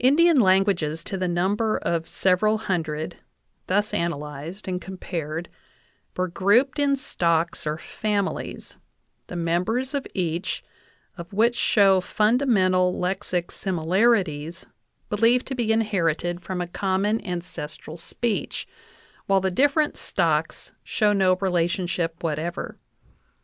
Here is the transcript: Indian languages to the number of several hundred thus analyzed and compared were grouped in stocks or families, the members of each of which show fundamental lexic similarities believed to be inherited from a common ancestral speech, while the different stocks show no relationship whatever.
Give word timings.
Indian 0.03 0.39
languages 0.39 1.03
to 1.03 1.15
the 1.15 1.27
number 1.27 1.77
of 1.77 2.07
several 2.09 2.57
hundred 2.57 3.17
thus 3.67 3.93
analyzed 3.93 4.67
and 4.67 4.81
compared 4.81 5.47
were 6.17 6.27
grouped 6.27 6.79
in 6.79 6.95
stocks 6.95 7.67
or 7.67 7.77
families, 7.77 8.77
the 9.27 9.35
members 9.35 9.93
of 9.93 10.07
each 10.15 10.63
of 11.19 11.31
which 11.31 11.55
show 11.55 12.01
fundamental 12.01 12.95
lexic 12.99 13.51
similarities 13.51 14.65
believed 15.07 15.45
to 15.45 15.53
be 15.53 15.71
inherited 15.71 16.41
from 16.41 16.61
a 16.61 16.67
common 16.67 17.23
ancestral 17.23 17.95
speech, 17.95 18.67
while 19.27 19.39
the 19.39 19.51
different 19.51 19.95
stocks 19.97 20.71
show 20.83 21.13
no 21.13 21.35
relationship 21.39 22.23
whatever. 22.23 22.75